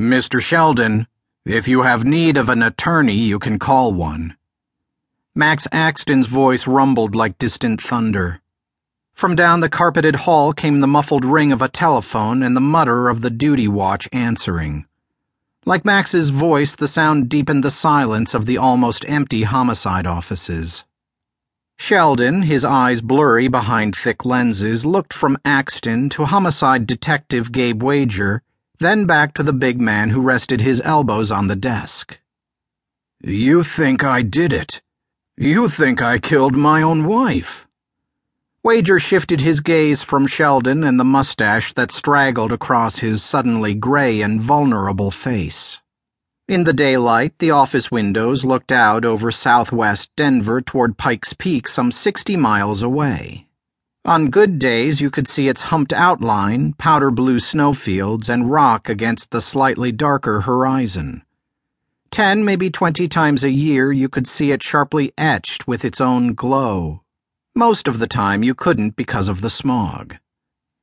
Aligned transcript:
Mr. 0.00 0.40
Sheldon, 0.40 1.06
if 1.44 1.68
you 1.68 1.82
have 1.82 2.02
need 2.02 2.38
of 2.38 2.48
an 2.48 2.62
attorney, 2.62 3.14
you 3.14 3.38
can 3.38 3.58
call 3.58 3.92
one. 3.92 4.34
Max 5.34 5.68
Axton's 5.70 6.28
voice 6.28 6.66
rumbled 6.66 7.14
like 7.14 7.36
distant 7.36 7.78
thunder. 7.78 8.40
From 9.12 9.36
down 9.36 9.60
the 9.60 9.68
carpeted 9.68 10.16
hall 10.16 10.54
came 10.54 10.80
the 10.80 10.86
muffled 10.86 11.26
ring 11.26 11.52
of 11.52 11.60
a 11.60 11.68
telephone 11.68 12.42
and 12.42 12.56
the 12.56 12.60
mutter 12.60 13.10
of 13.10 13.20
the 13.20 13.28
duty 13.28 13.68
watch 13.68 14.08
answering. 14.14 14.86
Like 15.66 15.84
Max's 15.84 16.30
voice, 16.30 16.74
the 16.74 16.88
sound 16.88 17.28
deepened 17.28 17.62
the 17.62 17.70
silence 17.70 18.32
of 18.32 18.46
the 18.46 18.56
almost 18.56 19.04
empty 19.10 19.42
homicide 19.42 20.06
offices. 20.06 20.86
Sheldon, 21.76 22.42
his 22.42 22.64
eyes 22.64 23.02
blurry 23.02 23.46
behind 23.46 23.94
thick 23.94 24.24
lenses, 24.24 24.86
looked 24.86 25.12
from 25.12 25.36
Axton 25.44 26.08
to 26.10 26.24
homicide 26.24 26.86
detective 26.86 27.52
Gabe 27.52 27.82
Wager 27.82 28.42
then 28.82 29.06
back 29.06 29.34
to 29.34 29.42
the 29.42 29.52
big 29.52 29.80
man 29.80 30.10
who 30.10 30.20
rested 30.20 30.60
his 30.60 30.82
elbows 30.84 31.30
on 31.30 31.48
the 31.48 31.56
desk. 31.56 32.20
You 33.22 33.62
think 33.62 34.02
I 34.02 34.22
did 34.22 34.52
it? 34.52 34.82
You 35.36 35.68
think 35.68 36.02
I 36.02 36.18
killed 36.18 36.56
my 36.56 36.82
own 36.82 37.06
wife? 37.06 37.66
Wager 38.64 38.98
shifted 38.98 39.40
his 39.40 39.60
gaze 39.60 40.02
from 40.02 40.26
Sheldon 40.26 40.84
and 40.84 40.98
the 40.98 41.04
mustache 41.04 41.72
that 41.74 41.90
straggled 41.90 42.52
across 42.52 42.98
his 42.98 43.22
suddenly 43.22 43.74
gray 43.74 44.20
and 44.20 44.40
vulnerable 44.40 45.10
face. 45.10 45.80
In 46.48 46.64
the 46.64 46.72
daylight, 46.72 47.38
the 47.38 47.50
office 47.50 47.90
windows 47.90 48.44
looked 48.44 48.70
out 48.70 49.04
over 49.04 49.30
southwest 49.30 50.10
Denver 50.16 50.60
toward 50.60 50.98
Pikes 50.98 51.32
Peak, 51.32 51.66
some 51.66 51.90
60 51.90 52.36
miles 52.36 52.82
away. 52.82 53.46
On 54.04 54.30
good 54.30 54.58
days, 54.58 55.00
you 55.00 55.10
could 55.10 55.28
see 55.28 55.46
its 55.46 55.60
humped 55.60 55.92
outline, 55.92 56.72
powder 56.72 57.12
blue 57.12 57.38
snowfields, 57.38 58.28
and 58.28 58.50
rock 58.50 58.88
against 58.88 59.30
the 59.30 59.40
slightly 59.40 59.92
darker 59.92 60.40
horizon. 60.40 61.22
Ten, 62.10 62.44
maybe 62.44 62.68
twenty 62.68 63.06
times 63.06 63.44
a 63.44 63.50
year, 63.50 63.92
you 63.92 64.08
could 64.08 64.26
see 64.26 64.50
it 64.50 64.60
sharply 64.60 65.12
etched 65.16 65.68
with 65.68 65.84
its 65.84 66.00
own 66.00 66.34
glow. 66.34 67.02
Most 67.54 67.86
of 67.86 68.00
the 68.00 68.08
time, 68.08 68.42
you 68.42 68.56
couldn't 68.56 68.96
because 68.96 69.28
of 69.28 69.40
the 69.40 69.48
smog. 69.48 70.16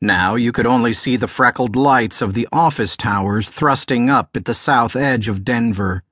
Now 0.00 0.34
you 0.34 0.50
could 0.50 0.66
only 0.66 0.94
see 0.94 1.16
the 1.16 1.28
freckled 1.28 1.76
lights 1.76 2.22
of 2.22 2.32
the 2.32 2.48
office 2.50 2.96
towers 2.96 3.48
thrusting 3.48 4.08
up 4.08 4.36
at 4.38 4.46
the 4.46 4.54
south 4.54 4.96
edge 4.96 5.28
of 5.28 5.44
Denver, 5.44 6.02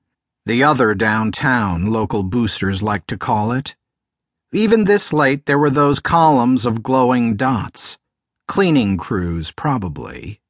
the 0.45 0.63
other 0.63 0.93
downtown, 0.93 1.87
local 1.87 2.21
boosters 2.21 2.83
like 2.83 3.07
to 3.07 3.17
call 3.17 3.51
it. 3.51 3.75
Even 4.53 4.83
this 4.83 5.13
late, 5.13 5.45
there 5.45 5.57
were 5.57 5.69
those 5.69 5.99
columns 5.99 6.65
of 6.65 6.83
glowing 6.83 7.37
dots. 7.37 7.97
Cleaning 8.49 8.97
crews, 8.97 9.49
probably. 9.51 10.41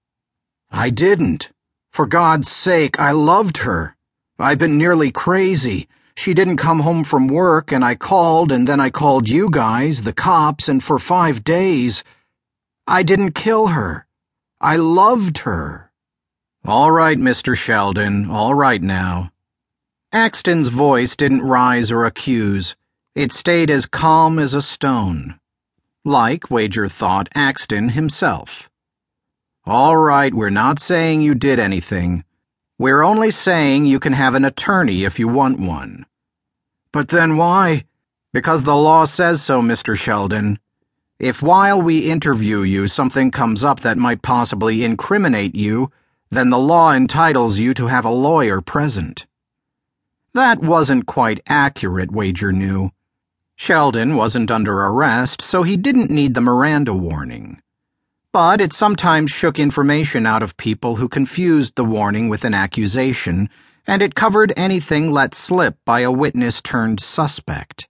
I 0.72 0.90
didn't. 0.90 1.52
For 1.92 2.08
God's 2.08 2.50
sake, 2.50 3.00
I 3.00 3.12
loved 3.12 3.58
her. 3.58 3.96
I've 4.40 4.58
been 4.58 4.76
nearly 4.76 5.12
crazy. 5.12 5.88
She 6.16 6.34
didn't 6.34 6.58
come 6.58 6.80
home 6.80 7.04
from 7.04 7.28
work, 7.28 7.72
and 7.72 7.86
I 7.86 7.94
called, 7.94 8.52
and 8.52 8.68
then 8.68 8.80
I 8.80 8.90
called 8.90 9.30
you 9.30 9.52
guys, 9.52 10.02
the 10.02 10.14
cops, 10.14 10.68
and 10.68 10.84
for 10.84 10.98
five 10.98 11.44
days. 11.44 12.04
I 12.88 13.04
didn't 13.04 13.36
kill 13.36 13.68
her. 13.68 14.08
I 14.60 14.78
loved 14.78 15.40
her. 15.40 15.92
All 16.66 16.92
right, 16.92 17.18
Mr. 17.18 17.56
Sheldon, 17.56 18.28
all 18.30 18.56
right 18.56 18.82
now. 18.82 19.32
Axton's 20.12 20.70
voice 20.70 21.16
didn't 21.16 21.44
rise 21.44 21.92
or 21.92 22.06
accuse. 22.06 22.76
It 23.14 23.34
stayed 23.34 23.70
as 23.70 23.86
calm 23.86 24.40
as 24.40 24.54
a 24.54 24.62
stone. 24.62 25.38
Like, 26.06 26.50
Wager 26.50 26.88
thought, 26.88 27.28
Axton 27.36 27.90
himself. 27.90 28.70
All 29.66 29.98
right, 29.98 30.34
we're 30.34 30.50
not 30.50 30.80
saying 30.80 31.22
you 31.22 31.36
did 31.36 31.60
anything. 31.60 32.24
We're 32.80 33.04
only 33.04 33.30
saying 33.30 33.86
you 33.86 34.00
can 34.00 34.14
have 34.14 34.34
an 34.34 34.46
attorney 34.46 35.04
if 35.04 35.20
you 35.20 35.28
want 35.28 35.60
one. 35.60 36.06
But 36.94 37.10
then 37.10 37.36
why? 37.36 37.84
Because 38.32 38.64
the 38.64 38.78
law 38.78 39.04
says 39.04 39.42
so, 39.42 39.62
Mr. 39.62 39.94
Sheldon. 39.96 40.58
If 41.20 41.42
while 41.42 41.82
we 41.82 42.10
interview 42.10 42.62
you 42.62 42.88
something 42.88 43.30
comes 43.30 43.62
up 43.62 43.82
that 43.82 43.98
might 43.98 44.22
possibly 44.22 44.86
incriminate 44.86 45.54
you, 45.54 45.92
then 46.30 46.50
the 46.50 46.58
law 46.58 46.94
entitles 46.94 47.60
you 47.60 47.74
to 47.74 47.88
have 47.88 48.06
a 48.06 48.10
lawyer 48.10 48.62
present. 48.62 49.28
That 50.34 50.60
wasn't 50.60 51.08
quite 51.08 51.42
accurate, 51.46 52.10
Wager 52.10 52.54
knew. 52.54 52.92
Sheldon 53.64 54.16
wasn't 54.16 54.50
under 54.50 54.74
arrest, 54.74 55.40
so 55.40 55.62
he 55.62 55.78
didn't 55.78 56.10
need 56.10 56.34
the 56.34 56.42
Miranda 56.42 56.96
warning. 56.96 57.62
But 58.34 58.60
it 58.60 58.74
sometimes 58.74 59.30
shook 59.30 59.60
information 59.60 60.26
out 60.26 60.42
of 60.42 60.58
people 60.58 60.96
who 60.96 61.08
confused 61.08 61.76
the 61.76 61.86
warning 61.86 62.28
with 62.28 62.44
an 62.44 62.56
accusation, 62.56 63.52
and 63.86 64.02
it 64.02 64.16
covered 64.16 64.52
anything 64.58 65.12
let 65.12 65.36
slip 65.36 65.78
by 65.86 66.00
a 66.00 66.12
witness 66.12 66.60
turned 66.60 67.00
suspect. 67.00 67.88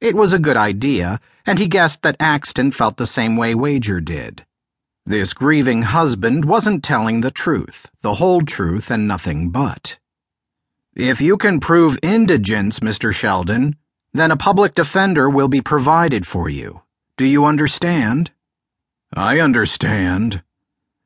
It 0.00 0.14
was 0.14 0.32
a 0.32 0.38
good 0.38 0.56
idea, 0.56 1.18
and 1.44 1.58
he 1.58 1.66
guessed 1.66 2.02
that 2.02 2.14
Axton 2.20 2.70
felt 2.70 2.96
the 2.96 3.04
same 3.04 3.36
way 3.36 3.56
Wager 3.56 4.00
did. 4.00 4.46
This 5.04 5.32
grieving 5.32 5.82
husband 5.82 6.44
wasn't 6.44 6.84
telling 6.84 7.22
the 7.22 7.32
truth, 7.32 7.90
the 8.02 8.14
whole 8.14 8.42
truth, 8.42 8.88
and 8.88 9.08
nothing 9.08 9.48
but. 9.48 9.98
If 10.94 11.20
you 11.20 11.36
can 11.36 11.58
prove 11.58 11.98
indigence, 12.04 12.78
Mr. 12.78 13.12
Sheldon, 13.12 13.74
then 14.14 14.30
a 14.30 14.36
public 14.36 14.74
defender 14.74 15.28
will 15.28 15.48
be 15.48 15.60
provided 15.60 16.26
for 16.26 16.48
you. 16.48 16.82
Do 17.16 17.24
you 17.24 17.44
understand? 17.44 18.30
I 19.14 19.40
understand. 19.40 20.42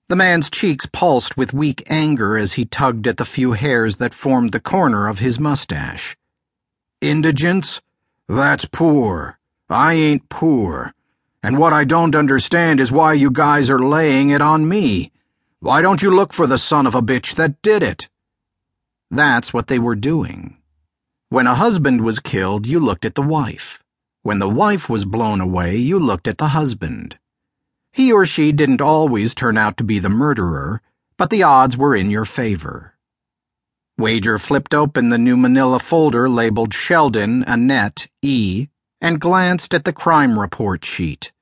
The 0.08 0.16
man's 0.16 0.50
cheeks 0.50 0.86
pulsed 0.86 1.36
with 1.36 1.52
weak 1.52 1.82
anger 1.90 2.36
as 2.36 2.52
he 2.52 2.64
tugged 2.64 3.06
at 3.06 3.16
the 3.16 3.24
few 3.24 3.52
hairs 3.52 3.96
that 3.96 4.14
formed 4.14 4.52
the 4.52 4.60
corner 4.60 5.08
of 5.08 5.18
his 5.18 5.40
mustache. 5.40 6.16
Indigence? 7.00 7.80
That's 8.28 8.64
poor. 8.64 9.38
I 9.68 9.94
ain't 9.94 10.28
poor. 10.28 10.94
And 11.42 11.58
what 11.58 11.72
I 11.72 11.84
don't 11.84 12.14
understand 12.14 12.80
is 12.80 12.92
why 12.92 13.14
you 13.14 13.30
guys 13.30 13.70
are 13.70 13.78
laying 13.78 14.30
it 14.30 14.40
on 14.40 14.68
me. 14.68 15.12
Why 15.60 15.82
don't 15.82 16.02
you 16.02 16.14
look 16.14 16.32
for 16.32 16.46
the 16.46 16.58
son 16.58 16.86
of 16.86 16.94
a 16.94 17.02
bitch 17.02 17.34
that 17.34 17.60
did 17.62 17.82
it? 17.82 18.08
That's 19.10 19.52
what 19.52 19.66
they 19.66 19.78
were 19.78 19.96
doing. 19.96 20.56
When 21.28 21.48
a 21.48 21.56
husband 21.56 22.02
was 22.02 22.20
killed, 22.20 22.68
you 22.68 22.78
looked 22.78 23.04
at 23.04 23.16
the 23.16 23.22
wife. 23.22 23.82
When 24.22 24.38
the 24.38 24.48
wife 24.48 24.88
was 24.88 25.04
blown 25.04 25.40
away, 25.40 25.74
you 25.74 25.98
looked 25.98 26.28
at 26.28 26.38
the 26.38 26.48
husband. 26.48 27.18
He 27.92 28.12
or 28.12 28.24
she 28.24 28.52
didn't 28.52 28.80
always 28.80 29.34
turn 29.34 29.58
out 29.58 29.76
to 29.78 29.84
be 29.84 29.98
the 29.98 30.08
murderer, 30.08 30.82
but 31.16 31.30
the 31.30 31.42
odds 31.42 31.76
were 31.76 31.96
in 31.96 32.10
your 32.10 32.24
favor. 32.24 32.94
Wager 33.98 34.38
flipped 34.38 34.72
open 34.72 35.08
the 35.08 35.18
new 35.18 35.36
manila 35.36 35.80
folder 35.80 36.28
labeled 36.28 36.72
Sheldon 36.72 37.42
Annette 37.48 38.06
E. 38.22 38.68
and 39.00 39.20
glanced 39.20 39.74
at 39.74 39.84
the 39.84 39.92
crime 39.92 40.38
report 40.38 40.84
sheet. 40.84 41.32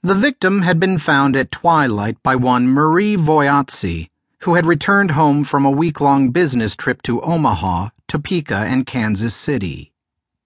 The 0.00 0.14
victim 0.14 0.62
had 0.62 0.78
been 0.78 0.96
found 0.96 1.34
at 1.34 1.50
twilight 1.50 2.22
by 2.22 2.36
one 2.36 2.68
Marie 2.68 3.16
Voyatsi, 3.16 4.10
who 4.42 4.54
had 4.54 4.64
returned 4.64 5.10
home 5.10 5.42
from 5.42 5.64
a 5.64 5.72
week 5.72 6.00
long 6.00 6.30
business 6.30 6.76
trip 6.76 7.02
to 7.02 7.20
Omaha 7.22 7.88
Topeka, 8.08 8.64
and 8.66 8.86
Kansas 8.86 9.34
City. 9.34 9.92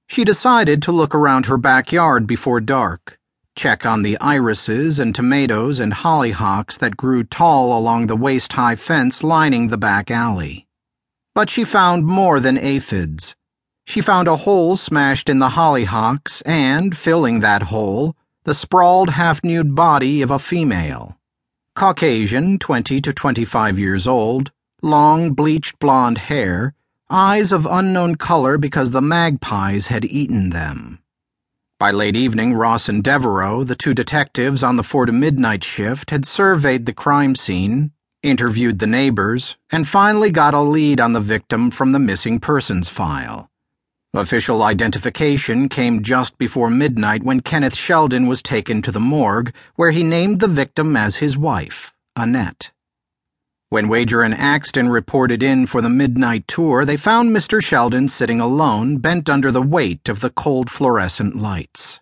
She 0.09 0.25
decided 0.25 0.83
to 0.83 0.93
look 0.93 1.15
around 1.15 1.47
her 1.47 1.57
backyard 1.57 2.27
before 2.27 2.61
dark, 2.61 3.21
check 3.55 3.87
on 3.87 4.03
the 4.03 4.19
irises 4.21 4.99
and 4.99 5.15
tomatoes 5.15 5.79
and 5.79 5.93
hollyhocks 5.93 6.77
that 6.79 6.97
grew 6.97 7.23
tall 7.23 7.79
along 7.79 8.09
the 8.09 8.17
waist 8.17 8.55
high 8.55 8.75
fence 8.75 9.23
lining 9.23 9.69
the 9.69 9.79
back 9.79 10.11
alley. 10.11 10.67
But 11.37 11.49
she 11.49 11.63
found 11.63 12.05
more 12.05 12.41
than 12.41 12.59
aphids. 12.59 13.37
She 13.87 14.01
found 14.01 14.27
a 14.27 14.39
hole 14.39 14.77
smashed 14.77 15.29
in 15.29 15.39
the 15.39 15.51
hollyhocks 15.51 16.43
and, 16.45 16.97
filling 16.97 17.41
that 17.41 17.63
hole, 17.63 18.17
the 18.43 18.55
sprawled 18.55 19.11
half 19.11 19.45
nude 19.45 19.77
body 19.77 20.21
of 20.21 20.33
a 20.33 20.39
female. 20.41 21.17
Caucasian, 21.77 22.59
20 22.59 23.01
to 23.01 23.13
25 23.13 23.79
years 23.79 24.07
old, 24.09 24.51
long 24.83 25.33
bleached 25.33 25.79
blonde 25.79 26.19
hair 26.19 26.75
eyes 27.13 27.53
of 27.53 27.67
unknown 27.67 28.15
color 28.15 28.57
because 28.57 28.91
the 28.91 29.03
magpies 29.03 29.89
had 29.89 30.05
eaten 30.07 30.49
them. 30.49 30.99
By 31.79 31.91
late 31.91 32.17
evening, 32.17 32.55
Ross 32.55 32.89
and 32.89 33.05
Devereaux, 33.05 33.65
the 33.65 33.77
two 33.77 33.93
detectives 33.93 34.63
on 34.63 34.77
the 34.77 34.83
four 34.83 35.05
to 35.05 35.13
midnight 35.13 35.63
shift, 35.63 36.11
had 36.11 36.25
surveyed 36.25 36.87
the 36.87 36.95
crime 36.95 37.35
scene, 37.35 37.93
interviewed 38.23 38.79
the 38.79 38.87
neighbors, 38.87 39.57
and 39.71 39.87
finally 39.87 40.31
got 40.31 40.55
a 40.55 40.61
lead 40.61 41.01
on 41.01 41.13
the 41.13 41.21
victim 41.21 41.71
from 41.71 41.93
the 41.93 41.99
missing 41.99 42.41
persons 42.41 42.89
file. 42.89 43.51
Official 44.15 44.63
identification 44.63 45.69
came 45.69 46.03
just 46.03 46.39
before 46.39 46.71
midnight 46.71 47.23
when 47.23 47.41
Kenneth 47.41 47.75
Sheldon 47.75 48.27
was 48.27 48.43
taken 48.43 48.81
to 48.81 48.93
the 48.93 49.01
morgue, 49.01 49.55
where 49.75 49.91
he 49.91 50.03
named 50.03 50.41
the 50.41 50.49
victim 50.49 50.97
as 50.97 51.17
his 51.17 51.37
wife, 51.37 51.93
Annette. 52.17 52.73
When 53.73 53.89
Wager 53.89 54.21
and 54.21 54.35
Axton 54.35 54.91
reported 54.91 55.43
in 55.43 55.65
for 55.65 55.81
the 55.81 55.89
midnight 55.89 56.47
tour, 56.47 56.85
they 56.85 56.99
found 56.99 57.35
Mr. 57.35 57.65
Sheldon 57.65 58.07
sitting 58.07 58.39
alone, 58.39 58.99
bent 58.99 59.31
under 59.31 59.51
the 59.51 59.63
weight 59.63 60.11
of 60.11 60.21
the 60.21 60.29
cold 60.29 60.69
fluorescent 60.69 61.37
lights. 61.37 62.02